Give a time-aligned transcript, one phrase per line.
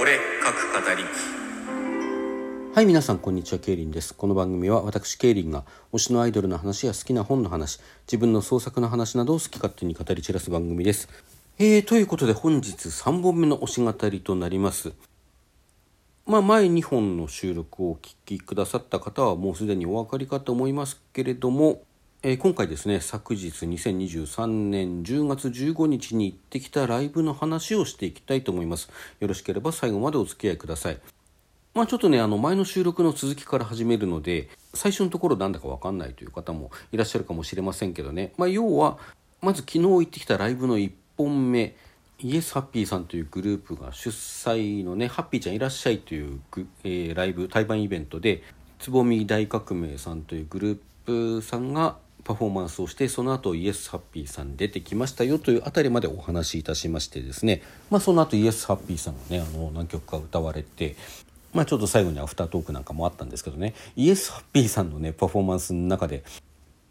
[0.00, 1.02] 俺各語り。
[2.72, 4.14] はい皆さんこんにちはケイリンです。
[4.14, 11.08] この番組は私ケイリンが推しのアイドルの話や好きな本の話自分の創作の話などを好き勝手に語り散らす番組です。
[11.58, 14.92] えー、ということで本日3本目の推し語りとなります。
[16.26, 21.82] まあ、前2本の収録をお聞きくださった方はもうすでにお分かりかと思いますけれども、
[22.24, 28.90] えー、今回ですね昨日2023年10月15日に行ってきたライブの話をしていきたいと思います。
[29.20, 30.98] よろしければ最後までお付き合いください。
[31.74, 38.98] まあちょっとねあの前の収録の続きから始めるので最初のところなんだか分かんないという方もいらっしゃるかもしれませんけどね、まあ、要は
[39.40, 41.76] まず昨日行ってきたライブの1本目
[42.18, 46.40] イエスハッピーさんというグループが主催のね「ハッピーちゃんいらっしゃい」という、
[46.82, 48.42] えー、ライブ対バンイベントで
[48.80, 60.96] つぼみ大革命さんというグループさんがパフォーマンスをしてその後イエスハッピーさん出てきましたよというあたりまでお話しいたしましてですね、まあ、その後イエスハッピーさんがねあの何曲か歌われて
[61.54, 63.74] まあちょっと最後にアフタートークなんかもあったんですけどね。
[63.96, 66.22] イエスハッピーさんのねパフォーマンスの中で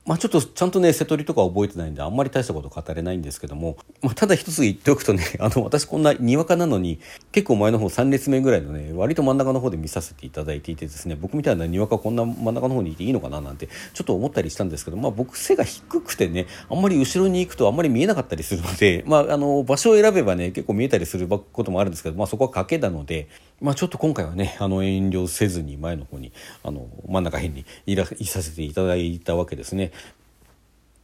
[0.08, 7.00] まあ、ちょっとちゃんとね瀬戸りとか覚えてないんであんまり大したこと語れないんですけども、まあ、ただ一つ言っておくとね あの私こんなにわかなのに
[7.34, 23.28] 結構前の方3列目ぐらいのね割と真ん中の方で見させていただいていてですね僕みたいなにわかこんな真ん中の方にいていいのかななんてちょっと思ったりしたんですけど、まあ、僕背が低くてねあんまり後ろに行くとあんまり見えなかったりするので、 まあ、あの場所を選べばね結構見えたりすることもあるんですけど、まあ、そこは賭けなので、
[23.60, 26.32] まあ、ちょっと今回はねあの遠慮せずに前の方に
[26.64, 29.92] あの真ん中辺にいらいさせていただいたわけですね。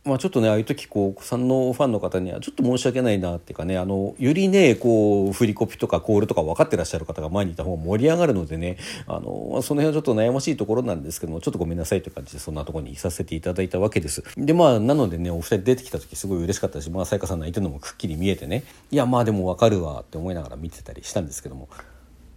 [0.05, 14.23] まあ、ちょっとねああいう時こうお子さんのファンの方にはちょっと申し訳ないなっていうかねあのよりねこう振りコピとかコールとか分かってらっしゃる方が前にいた方が盛り上がるのでねあのその辺はちょっと悩ましいところなんですけどもちょっとごめんなさいという感じでそんなところにいさせていただいたわけです。
[14.35, 21.69] でまあなのでねお二人出てきた時すごい嬉しかったしまあさやかさん泣いてるのもくっきり見えてねいやまあでも分かるわって思いながら見てたりしたんですけども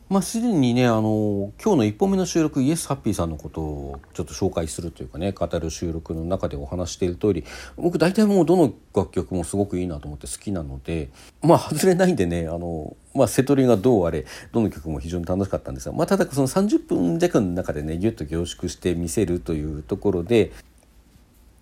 [0.08, 7.44] まあ、すでにねあの今日の1本目の収録イエスハッピーさんのことをちょっと紹介するというかね語る収録の中でお話している通り
[7.76, 11.10] 僕大体もうどの楽曲もすごくいいなと思って好きなので
[11.42, 20.52] まあ外れないんでねあの、まあ、瀬戸りがどうあれどの曲も非常に楽しかったんですが、まあ、ただその30分弱の中でねギュッと凝縮して見せるというところで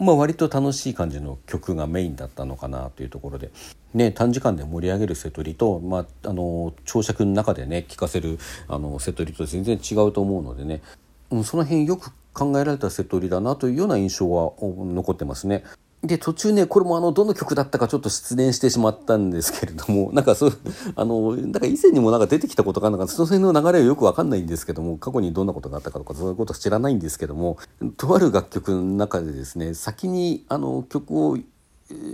[0.04, 3.50] まあ、割と楽しい感じの曲がメインだったのかなというところで、
[3.94, 8.38] ね、短時間で盛り上げる瀬戸りと、まあ、あの長尺の中でね聴かせる
[8.68, 10.82] あの瀬戸りと全然違うと思うのでね、
[11.30, 15.64] うん、その辺よく考えられた瀬戸りだなというような印象は残ってますね。
[16.04, 20.52] で途中ねこれもあのどの曲だったかちょっと失念してしまったんですけれども なんかそう
[20.96, 27.56] あのなんか以前にもなんか出てきたことがなんかその辺の流れはよく分かんないんですけども過去にどんなことがあったかとかそういうことは知らないんですけども
[27.96, 31.38] とある楽曲の中でですね先にあの曲を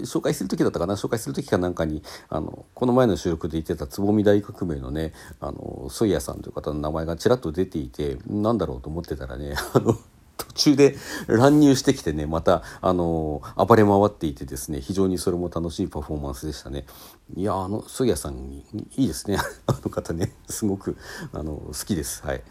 [0.04, 9.96] 紹介する時だったかな紹介する時かなんかにあのこの前の収録で言ってたつぼみ大革命のねあのソイヤさんという方の名前がちらっと出ていてなんだろうと思ってたらねあの
[10.50, 10.96] 途中で
[11.28, 16.86] 乱入してきてねまたあの暴れ回っていてですね非常にそれも楽しいパフォーマンスでしたね。
[17.36, 18.64] いやあのソギアさんい
[18.96, 19.38] いですね。
[19.66, 20.96] あの方ねすごく
[21.32, 22.26] あの好きです。
[22.26, 22.42] はい。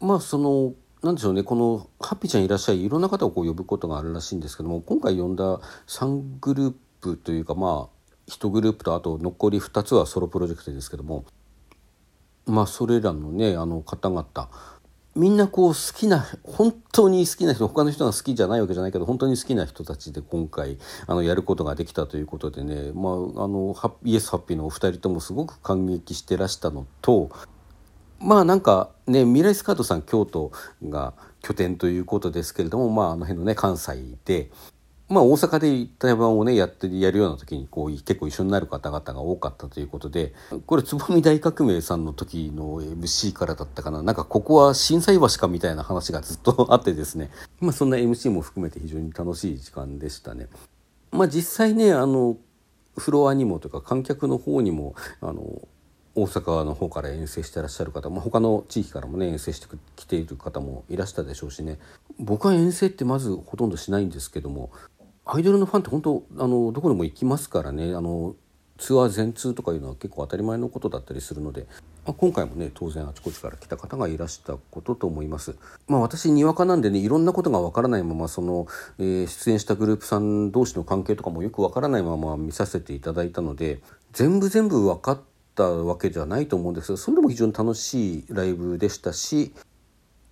[0.00, 11.24] まあそのなんでしょうねこの「ハッピーちゃんいらっしゃい」いろんな方をこう呼ぶことがあるらしいんですけども今回呼んだ3グループというかまあ1グループとあと残り2つはソロプロジェクトですけども
[12.46, 14.24] まあそれらのねあの方々
[15.16, 20.76] みんなこう好きな本当に好きな人他の人が好きじゃないわけじゃないけど本当に好きな人たちで今回
[21.06, 23.10] あのやることができたということでね、ま
[23.40, 27.30] あ、あのイエスハッピーのお二人ともすごく感激してらしたのと
[28.18, 30.50] まあなんかねミライスカートさん京都
[30.88, 34.50] が拠点ということですけれども、まあ、あの辺のね関西で
[35.08, 40.32] まあ、大阪で対バンをねやってやるような時にこう結構一緒になる方々が多かったということで
[40.66, 44.02] これつぼみ大革命さんの時の MC からだったかな。
[44.02, 50.48] なんかここは震災橋かみたいな話がずっとあってですね、まあ、そんな MC も含めて非常に楽しい時間でしたね。
[51.10, 52.38] まあ、実際ねあの
[52.96, 55.68] フロアにもとか観客の方にもあの
[56.16, 61.78] 大阪の方から遠征してらっしゃる方、まあ、他の地域からもね遠征してきている方もいらしたでしょうしね。
[62.18, 64.70] 僕は遠征ってまずほとんどしないんですけども
[65.26, 67.94] アイドルのファンって本当あのどこでも行きますからね。
[67.94, 68.36] あの
[68.76, 71.66] ツアー全通とかいうのは結構当たり前のことだったりするので、
[72.04, 75.54] まあ、今回もね当然あちこちから来た方がいらしたことと思います。
[75.86, 78.66] まあ私にわかなんでねいろんなことがわからないままその、
[78.98, 83.80] えー、出演したグループさん同士の関係とかもよくわからないまま見させていただいたので
[84.12, 85.20] 全部全部分かっ
[85.54, 86.92] たわけじゃないと思うんです。
[86.92, 89.52] がそれでも非常に楽しいライブでしたし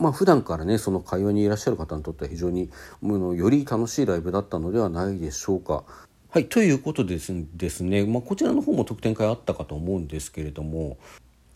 [0.02, 2.70] まあ普段からねその会話にいらっしゃる方にとっては非常に
[3.02, 5.84] のより楽しいライブだったのではないでしょうか。
[6.31, 10.96] はいということですですね、まあ、こちらの方も特典会あったかと思うんですけれども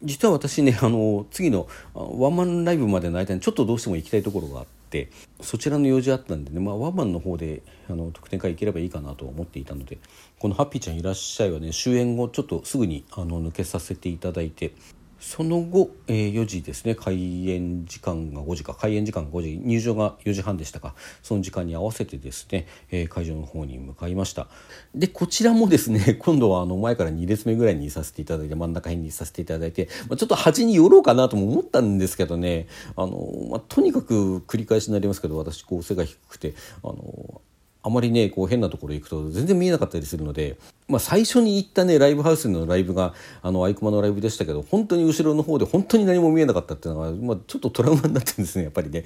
[0.03, 5.09] 実は私ねあの次のワンマンライブまでの間にちょっとどうしても行きたいところがあって
[5.41, 9.97] そちらの用事あったんでね、まあ、ワンマンの方であの特典会行ければいいかなと思っていたので
[10.39, 14.75] この「ハッピーちゃんいらっしゃい」はね終演後ちょっとすぐにあの抜けさせていただいて
[15.19, 16.95] その後、えー、4時ですね。
[16.95, 18.75] 開演時間が5時か。
[18.75, 19.61] 開演時間が5時。
[19.63, 20.95] 入場が4時半でしたか。
[21.23, 24.49] その時間に合わせてですね、えー、会場の方に向かいました。
[24.95, 32.67] でこちらもですね 今度はあの前から2列目ぐらいにさせていただいて真ん中辺にさせていただいて、まあ、ちょっと端に寄ろうかなとも思ったんですけどね。
[32.97, 37.41] あの、まあ、とにかく繰り返しになりますけど私こう背が低くてあの
[37.87, 49.05] あまりねこう変なところ行くと全然見えなかったりするので、まあ、最初に行ったねライブハウスのライブがあのアイコマのライブでしたけど本当に後ろの方で本当に何も見えなかったっていうのが、まあ、ちょっとトラウマになってるんですねやっぱりね。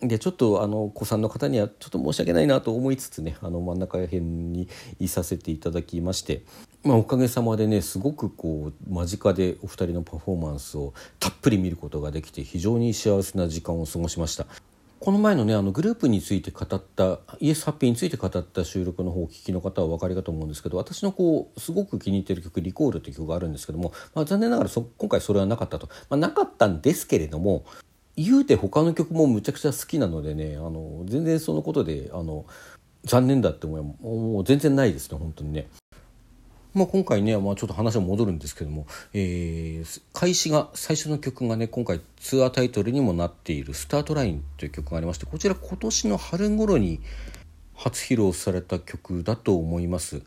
[0.00, 4.68] でちょっとあの子さんの方にはちょっと申し訳ないなと思いつつねあの真ん中辺に
[5.00, 6.42] いさせていただきまして、
[6.84, 14.46] まあ、おかげさまでねすごくこう間近でお二人のパフォーマンスをたっぷり見ることができて非常に幸せな時間を過ごしました。
[15.00, 27.64] この前のねあのグループについて語ったイエスハッピーについて語った収録の方をお聞きの方はお分かりかと思うんですけど私のこうすごく気に入ってる曲「リコール」という曲があるんですけども、まあ、残念ながら今回それはなかったと、まあ、なかったんですけれども
[28.16, 32.46] 言うて他の曲もむちゃくちゃ好きなのでねあの全然そのことであの
[33.04, 35.68] 残念だって思いもう全然ないですね本当にね。
[36.74, 47.00] まあ、今回ね、まあ、ちょっと話は戻るんですけども、えー、開始が最初の曲がね今回ツアータイトルにもなっている「スタートライン」という曲がありましてこちら今年の春頃に
[47.74, 50.22] 初披露された曲だと思います。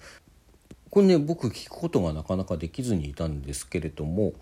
[0.90, 4.34] これね僕聞くことがなかなかできずにいたんですけれども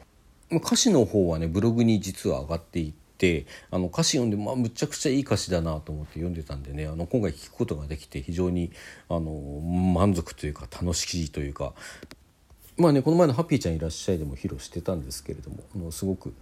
[0.51, 8.71] 歌詞の方はねブログに実は上がっていてあの歌詞読んで、まあ、むちゃくちゃいい歌詞だなと思って読んでたんでねあの今回聞くことができて非常に
[9.09, 9.31] あの
[9.93, 11.73] 満足というか楽しいというか
[12.77, 16.33] まあねこの前の「ハッピーちゃんいらっしゃい」でも披露してたんですけれどもあのすごく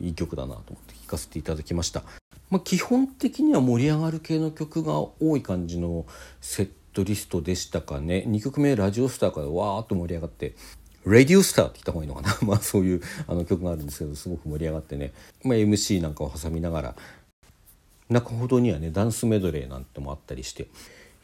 [0.00, 2.02] いい曲だなと思って聴かせていただきました。
[2.50, 6.04] まあ、基本的には盛り上がる系の曲が多い感じの
[6.42, 10.54] セットリストでしたかね2曲目「ラジオスター」からわーっと盛り上がって
[11.06, 12.36] 「レディオスター」って言った方がいいのかな？
[12.46, 15.12] まあそういうあの曲があるんですけどすごく盛り上がってね、
[15.42, 16.96] まあ、MC なんかを挟みながら
[18.08, 20.68] 中ほどにはねダンスメドレーなんてもあったりして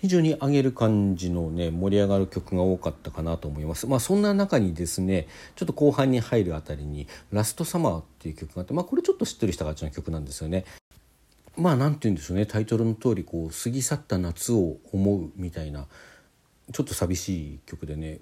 [0.00, 3.86] 非常に上げる感じのね盛り上がる曲が多かったかなと思います。
[3.86, 5.26] まあそんな中にですね
[5.56, 10.64] ちょっと後半に入るあたりに「ラストサマー」っていう曲があってまあこれちょっとしっとりした感じの曲なんですよね。
[11.56, 12.46] まあ何て言うんでしょうね。
[12.46, 15.88] タイトルの通りこう過ぎ去った夏を思うみたいな
[16.72, 18.20] ちょっと寂しい曲でね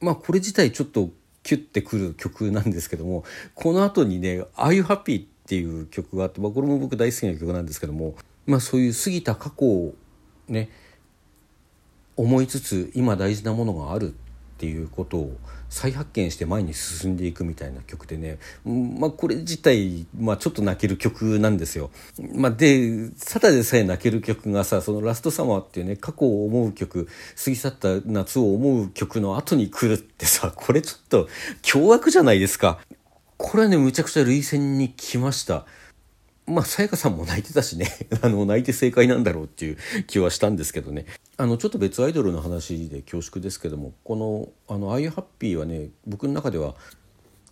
[0.00, 1.10] まあこれ自体ちょっと
[1.42, 3.24] キュッてくる曲なんですけども
[3.54, 8.14] この後にね「Are You Happy?」っていう曲があって、まあ、これも僕大好きな曲なんですけども、
[8.46, 9.94] まあ、そういう過ぎた過去を
[10.48, 10.70] ね
[12.16, 14.12] 思いつつ今大事なものがあるっ
[14.58, 15.36] ていうことを
[15.70, 21.90] 再発見して前に進んでいくみたいな曲でね、まあ、これ自体、まあ、ちょっと泣ける曲なんですよ。
[22.34, 27.08] まあ、でただでさえ泣ける曲がさその「ラストサマー」っていうね過去を思う曲
[27.42, 31.28] 過ぎ去った夏を思う曲の後に来るってさ これちょっと
[31.62, 32.80] 凶悪じゃないですか。
[33.36, 35.64] これはねむちゃくちゃ涙腺にきました。
[36.46, 37.86] まあ、さやかさんも泣いてたしね
[38.22, 39.76] あの泣いて正解なんだろうっていう
[40.06, 41.06] 気はしたんですけどね
[41.36, 46.74] あのちょっと別アイドルの話で恐縮ですけどもこの「あのああいうハッピー」はね僕の中では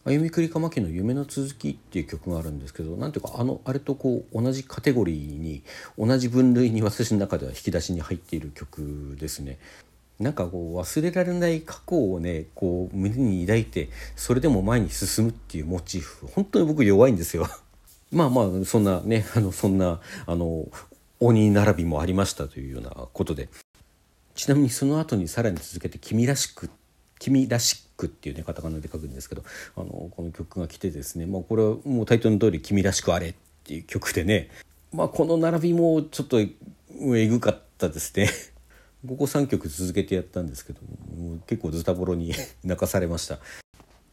[0.05, 5.63] 歩みくりかまきの夢の続きっていう曲があるんですけどなんていうかあのあれとこう同じカテゴリーに
[5.99, 9.59] 同じ分類に私の中では引き出しに入っている曲ですね。
[10.19, 17.49] なんかこう忘れられない過去をねこう胸に抱いてそれでも前に進むっていうモチーフ本当に僕弱いんですよ。
[18.11, 20.69] まあまあそんなね あのそんなあの
[21.21, 23.49] 鬼並びもありましたというようなことで。
[24.39, 26.71] ちなみにその後にさらに続けて「君らしく」
[27.19, 29.43] 「君らしく」っていうねカタカナで書くんですけど
[29.75, 33.35] あのこの曲が来てですね、まあ、これはもうタイトルの通り「君らしくあれ」っ
[33.65, 34.49] ていう曲でね、
[34.93, 36.49] まあ、この並びもちょっとえ
[37.27, 38.31] ぐかったですね。
[39.09, 40.81] ここ3曲続けてやったんですけど
[41.17, 43.41] も結構ズタボロに 泣かされました。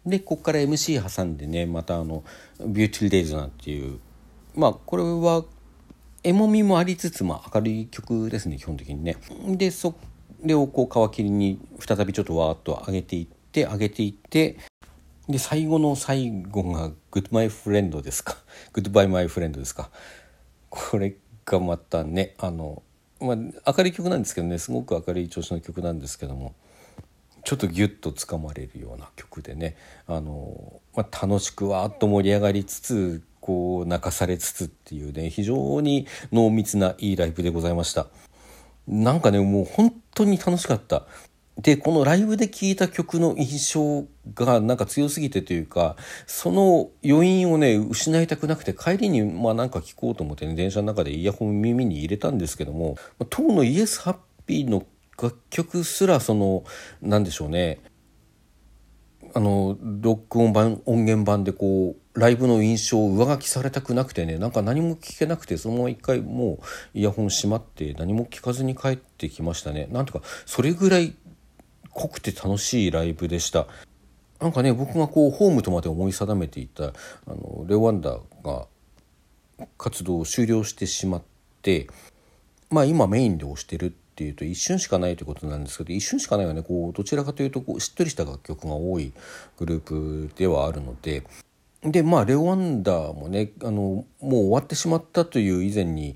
[0.06, 4.00] でここから MC 挟んでねまたあの「Beautiful Days」なんていう
[4.54, 5.44] まあこれは
[6.24, 9.18] エモみもありつつ、まあ、明るい曲ですね基本的にね。
[9.48, 9.96] でそ
[10.44, 14.58] れをこう皮切りに再びちょっとわーっと上げていって上げていって
[15.28, 18.38] で最後の最後が「Good My Friend」ですか
[18.74, 19.90] 「Goodbye My Friend」ですか。
[20.70, 22.84] これがまたねあの、
[23.20, 26.54] まあ、明るい曲なんですけどねすごく明るい調子の曲なんですけども。
[27.46, 29.78] ちょっとギュッとつかまれるような曲でね。
[30.08, 38.08] あの、まあ、楽しくわーっと盛り上がりつつこう泣かされつつっていうね非常に濃密ないいライブでございました。
[38.88, 41.06] なんかねもう本当に楽しかった。
[41.62, 52.98] でこのライブで聴いた曲の印象がなんか強すぎてというかその余韻をね失いたくなくて帰りにまあなんか聴こうと思ってね電車の中でイヤホン耳に入れたんですけども
[53.30, 54.86] 当のイエスハッピーの
[55.22, 56.64] 楽曲すらその
[57.02, 57.80] 何でしょうね。
[59.34, 66.60] あの録音版音源版でこうライブの印象を上書きされたくなくてねなんか何も聞けなくてそのまま一回も
[66.94, 69.88] うイヤホンしまって何も聞かずに帰ってきましたね。
[69.92, 71.16] なんとかそれぐらい
[71.92, 73.68] 濃くて楽しいライブでした。
[74.40, 76.92] なんかね僕がこうホームとまで思い定めていたあ
[77.28, 78.68] のレオ・ワンダーが
[79.78, 81.24] 活動を終了してしまっ
[81.62, 81.88] て
[82.70, 89.12] まあ今メインで推してるってっていうと一瞬しかないということなんですけど一瞬しかないはねこうどちらかというとこうしっとりした楽曲が多い
[89.58, 91.24] グループではあるので
[91.84, 96.16] でまあレオ・ワンダーもねあのもう終わってしまったという以前に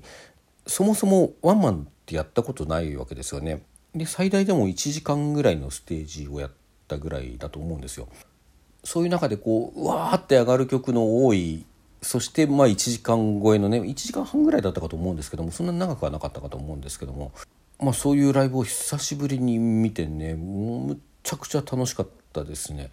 [0.66, 3.62] そもそもワンマンってやったことないわけですよね。
[3.94, 6.50] で最大でも1時間ぐらいのステージをやっ
[6.88, 8.08] たぐらいだと思うんですよ。
[8.82, 11.66] そういう中でこううわーって上がる曲の多い
[12.00, 17.32] そしてまあ1時間超えのね1時間半ぐらいだったかと思うんですけどもそんな長くはなかったかと思うんですけども
[17.80, 22.90] まあ、そういうライブを久しぶりに見てねもうむちゃくちゃ楽しかったですね。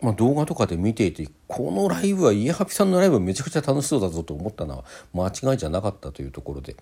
[0.00, 6.74] まあ、動画とかで見ていてこのライブは家ハピさんのライブめちゃくちゃ楽しそうだぞと思ったのは間違いじゃなかったというところで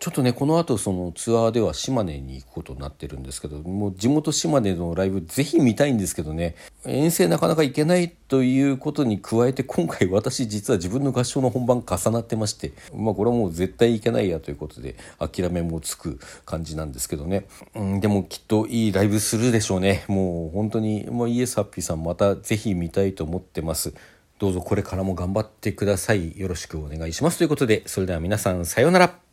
[0.00, 6.54] ちょっとねこの後そのツアーでは島根に行くことになってるんですけどもう地元島根のライブぜひ見たいんですけどね。
[6.86, 20.04] 遠征なかなか行けないということに加えて今回私実は自分の合唱の本番重なってましてまあこれはもう絶対行けないやということで諦めもつく感じなんですけどね、うん、でもきっといいライブするでしょうね。
[20.08, 23.92] もう本当にもうイエスハッピーさんまたぜひ見たいと思ってます。
[24.38, 26.38] どうぞこれからも頑張ってください。
[26.38, 27.36] よろしくお願いします。
[27.36, 29.29] ということでそれでは皆さんさようなら。